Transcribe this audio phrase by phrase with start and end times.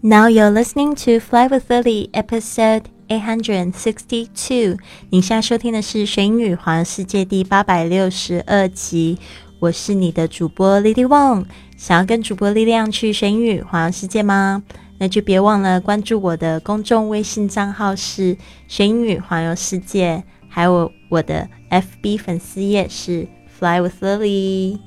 [0.00, 4.78] Now you're listening to Fly with Lily, episode eight hundred sixty-two。
[5.10, 9.18] 你现在收听的是《学英语环游世界》第八百六十二集。
[9.58, 11.46] 我是你的主播 Lily Wong。
[11.76, 14.62] 想要跟主播力量去学英语环游世界吗？
[14.98, 18.36] 那就别忘了关注我的公众微信账号是
[18.68, 23.26] “学英语环游世界”，还有我的 FB 粉丝页是
[23.58, 24.78] “Fly with Lily”。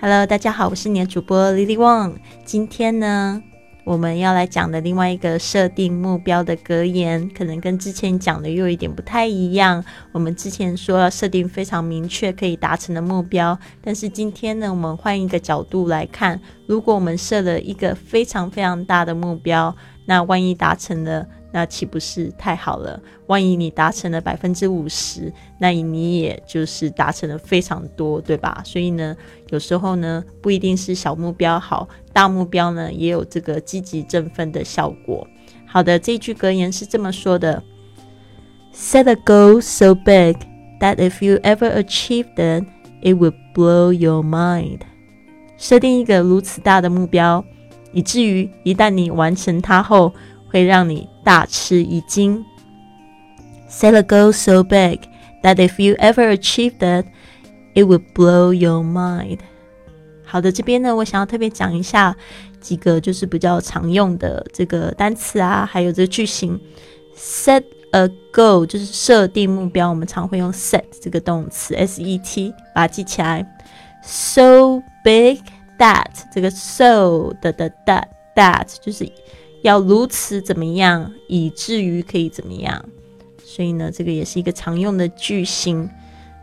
[0.00, 2.14] Hello，大家好，我是你的主播 Lily Wong。
[2.46, 3.42] 今天呢？
[3.86, 9.82] 我们要来讲的另外一个设定目标的格言，可能跟之前讲的又有一点不太一样。
[10.10, 19.72] 我们之前说要设定非常明确可以达成的目标，但是今天呢，我们换一个角度来看，如果我们设了一个非常非常大的目标，
[20.06, 21.24] 那万一达成了？
[21.56, 23.00] 那岂不是太好了？
[23.28, 28.60] 万一你达成了百分之五十，那你也就是达成了非常多，对吧？
[28.62, 29.16] 所以呢，
[29.48, 35.26] 有时候呢，不一定是小目标好，大目标呢也有这个积极振奋的效果。
[35.66, 37.62] 好的，这句格言是这么说的
[38.74, 40.36] ：Set a goal so big
[40.80, 42.66] that if you ever achieve it,
[43.00, 44.80] it will blow your mind。
[45.56, 47.42] 设定一个如此大的目标，
[47.92, 50.12] 以至于一旦你完成它后，
[50.48, 52.44] 会让你大吃一惊。
[53.68, 55.00] Set a goal so big
[55.42, 57.04] that if you ever achieve that,
[57.74, 59.40] it would blow your mind。
[60.24, 62.16] 好的，这边呢，我想要特别讲一下
[62.60, 66.58] 几个就是比较常用的这个单词啊，还有这个句型。
[67.16, 73.44] Set a goal 就是设定目标，我们常会用 set 这个动词，s e t，把它记起来。
[74.02, 75.40] So big
[75.78, 79.10] that 这个 so 的的 that that 就是。
[79.66, 82.84] 要如此怎么样，以至于可以怎么样？
[83.44, 85.90] 所以呢，这个也是一个常用的句型。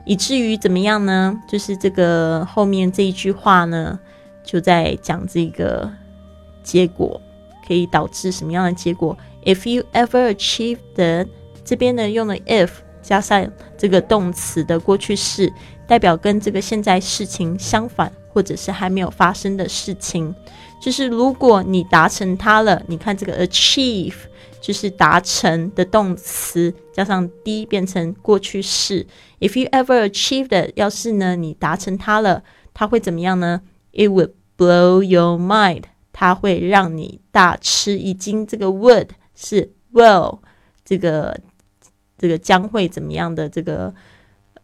[0.05, 1.33] 以至于怎么样呢？
[1.47, 3.97] 就是这个后面这一句话呢，
[4.43, 5.89] 就在讲这个
[6.61, 7.21] 结果
[7.65, 11.25] 可以导致什么样的结果？If you ever achieve the，
[11.63, 15.49] 这边呢用了 if 加上这个动词的过去式，
[15.87, 20.33] 代表跟这个现在事情相反，或者是还没有发生的事情。
[20.81, 24.15] 就是如果你达成它了，你看这个 achieve
[24.59, 29.05] 就是达成的动词，加上 d 变成过去式。
[29.39, 33.61] If you ever achieved，要是呢你达成它了，它会怎么样呢
[33.93, 38.45] ？It would blow your mind，它会让你大吃一惊。
[38.45, 40.39] 这个 would 是 will
[40.83, 41.39] 这个
[42.17, 43.93] 这个将会怎么样的这个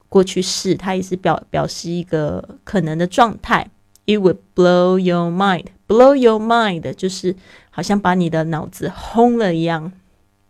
[0.09, 3.69] 过去式，它也是表表示一个可能的状态。
[4.05, 5.67] It would blow your mind.
[5.87, 7.35] Blow your mind 就是
[7.69, 9.91] 好像把你的脑子轰了一样，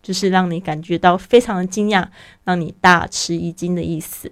[0.02, 2.08] 就是让你感觉到非常的惊讶，
[2.46, 4.32] 让你大吃一惊的意思。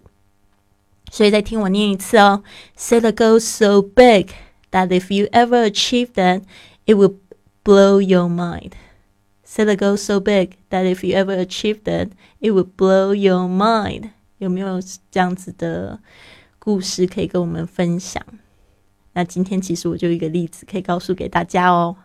[1.11, 2.43] 所以再听我念一次哦。
[2.77, 4.27] Set a goal so big
[4.71, 6.41] that if you ever achieve that,
[6.85, 7.15] it would
[7.63, 8.71] blow your mind.
[9.45, 13.47] Set a goal so big that if you ever achieve that, it would blow your
[13.47, 14.11] mind.
[14.37, 14.79] 有没有
[15.11, 15.99] 这样子的
[16.59, 18.23] 故事可以跟我们分享？
[19.13, 21.95] 那今天其实我就一个例子可以告诉给大家哦。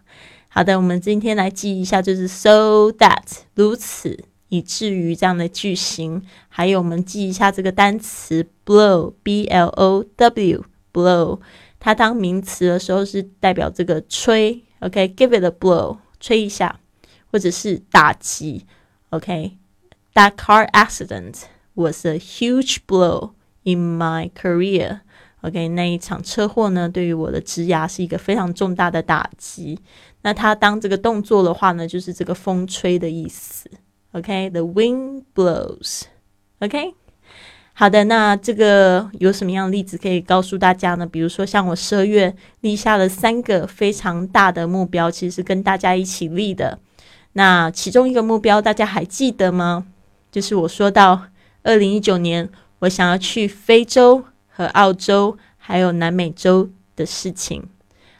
[0.48, 11.41] 好的，我们今天来记一下，就是 so that 如此以至于这样的句型，还有我们记一下这个单词 blow b l o w blow，
[11.81, 16.81] 它当名词的时候是代表这个吹，OK，give it a blow，吹一下，
[17.31, 18.66] 或者是打击
[19.10, 21.44] ，OK，that car accident
[21.75, 23.31] was a huge blow
[23.62, 25.00] in my career。
[25.43, 29.78] OK，那一场车祸呢，对于我的职涯是一个非常重大的打击。
[30.22, 33.69] 那它当这个动作的话呢，就是这个风吹的意思。
[34.12, 36.03] OK，the wind blows。
[36.61, 36.94] OK，
[37.72, 41.05] 好的，那这个有什么样的例子可以告诉大家呢？
[41.05, 46.78] 比如说，像我十二月立下了三个非常大的目标，其实是跟大家一起立的。
[47.32, 49.87] 那其中一个目标大家还记得吗？
[50.31, 51.22] 就是我说到
[51.62, 52.49] 二零一九年，
[52.81, 54.25] 我想要去非洲。
[54.55, 57.70] 和澳洲还有南美洲的事情。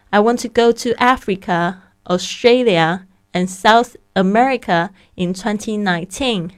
[0.09, 1.75] I want to go to Africa,
[2.05, 3.01] Australia,
[3.35, 6.49] and South America in 2019.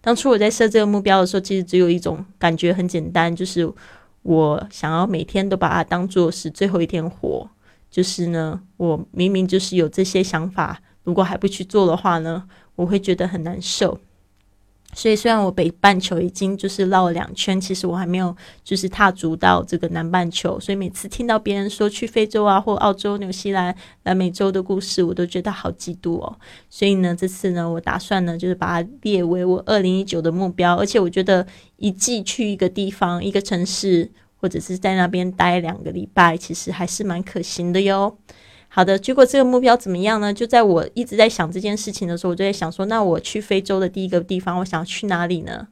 [0.00, 3.70] 当初我在设这个目标的时候，其实只有一种感觉，很简单，就是
[4.22, 7.50] 我想要每天都把它当做是最后一天活。
[7.90, 12.44] 就是呢，我明明就是有这些想法，如果还不去做的话呢，
[12.76, 14.00] 我会觉得很难受。
[14.94, 20.58] 所以，虽然我北半球已经就是绕了两圈，其实我还没有就是踏足到这个南半球。
[20.58, 23.72] 所以每次听到别人说去非洲啊，或澳洲、纽西兰、
[24.04, 26.38] 南美洲的故事，我都觉得好嫉妒哦。
[26.68, 30.74] 所以呢，这次呢，我打算呢，就是把它列为我二零一九的目标。
[30.74, 31.46] 而且我觉得
[31.76, 38.18] 一季去一个地方、一个城市，或者是在那边待两个礼拜，其实还是蛮可行的哟。
[38.70, 40.32] 好的，结果这个目标怎么样呢？
[40.32, 45.66] 就在我一直在想这件事情的时候，我就在想说，那我去非洲的第一个地方，我想要去哪里呢？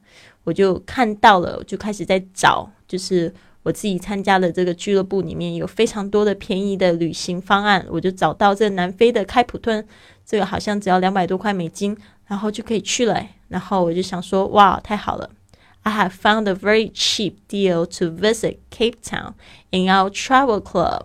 [0.44, 3.32] 我就看到了，我就开始在找，就是
[3.62, 9.86] 我自己参加的这个俱乐部里面有非常多的便宜的旅行方案，我就找到这南非的开普敦，
[10.24, 11.96] 这个好像只要两百多块美金，
[12.26, 13.22] 然后就可以去了。
[13.48, 15.30] 然后我就想说，哇，太好了
[15.82, 19.34] ！I have found a very cheap deal to visit Cape Town
[19.70, 21.02] in our travel club.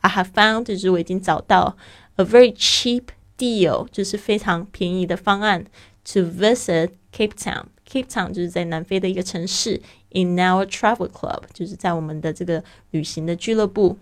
[0.00, 1.76] I have found 就是我已经找到
[2.16, 3.04] a very cheap
[3.38, 5.64] deal，就是非常便宜的方案
[6.12, 7.64] to visit Cape Town。
[7.88, 9.80] Cape Town 就是在南非的一个城市
[10.10, 12.62] ，in our travel club 就是在我们的这个
[12.92, 13.98] 旅行的俱乐部。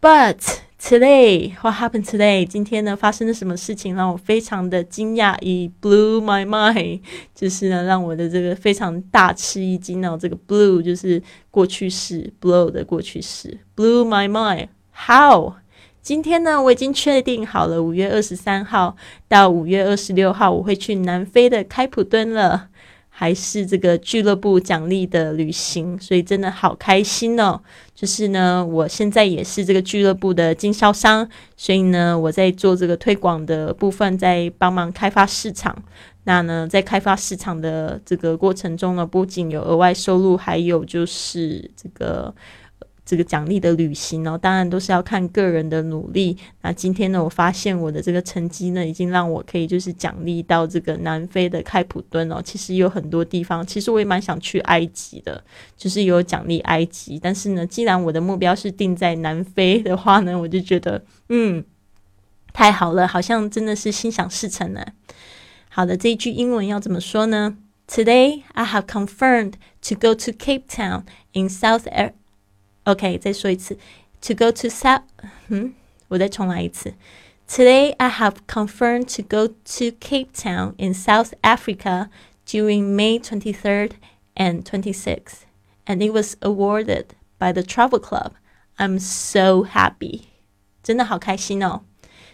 [0.00, 2.44] But today, what happened today？
[2.44, 7.00] 今天呢发生了什么事情让我非常的惊讶？It blew my mind，
[7.34, 10.16] 就是呢让我的这个非常大吃一惊哦。
[10.16, 14.68] 这个 blew 就是过去式，blow 的过去式，blew my mind。
[15.08, 15.54] How？
[16.00, 18.96] 今天呢，我已经确定好了，五月二十三号
[19.26, 22.67] 到五月二十六号，我会去南非的开普敦了，
[23.20, 27.60] 还是这个俱乐部奖励的旅行，所以真的好开心哦。
[27.92, 35.76] 就是呢，我现在也是这个俱乐部的经销商，所以呢，我在做这个推广的部分，在帮忙开发市场。
[36.22, 42.32] 那呢，在开发市场的这个过程中呢，不仅有额外收入，还有就是这个。
[43.08, 46.36] 这个奖励的旅行哦，当然都是要看个人的努力。
[46.60, 52.42] 那今天呢，我发现我的这个成绩呢，已经让我可以就是奖励到这个南非的开普敦哦。
[52.44, 55.42] 其实有很多地方，其实我也蛮想去埃及的，
[55.74, 57.18] 就是有奖励埃及。
[57.18, 61.64] 但是呢，既然我的目标是定在南非的话呢，我就觉得嗯，
[62.52, 64.84] 太好了，好像真的是心想事成呢。
[65.70, 67.56] 好的，这一句英文要怎么说呢
[67.88, 69.54] ？Today I have confirmed
[69.88, 72.12] to go to Cape Town in South Air.
[72.87, 73.77] OK，再说一次，
[74.21, 75.03] to go to South，
[75.47, 75.73] 嗯，
[76.09, 76.93] 我再重来一次。
[77.47, 82.09] Today I have confirmed to go to Cape Town in South Africa
[82.45, 83.91] during May 23rd
[84.35, 85.43] and 26th,
[85.85, 87.07] and it was awarded
[87.37, 88.33] by the Travel Club.
[88.77, 90.21] I'm so happy，
[90.81, 91.81] 真的好开心哦。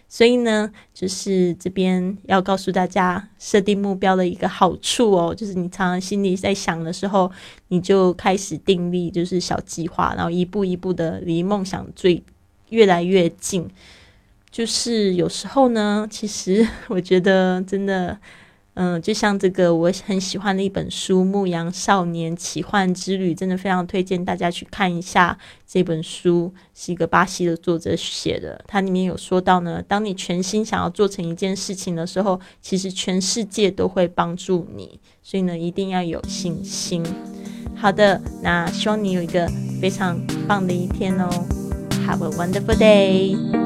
[0.08, 7.30] 所以呢，就是这边要告诉大家设定目标的一个好处哦，就是你常常心里在想的时候，
[7.68, 12.22] 你就开始订立就是小计划，然后一步一步的离梦想最
[12.70, 13.68] 越来越近。
[14.50, 18.18] 就是有时候呢，其实 我觉得真的。
[18.74, 28.60] 嗯，就像这个我很喜欢的一本书《牧羊少年奇幻之旅》，真的非常推荐大家去看一下这本书，是一个巴西的作者写的。
[28.66, 34.98] 它里面有说到呢，当你全心想要做成一件事情的时候，其实全世界都会帮助你。
[35.22, 37.04] 所以呢，一定要有信心。
[37.76, 39.48] 好的，那希望你有一个
[39.80, 40.18] 非常
[40.48, 41.28] 棒的一天哦。
[42.06, 43.63] Have a wonderful day.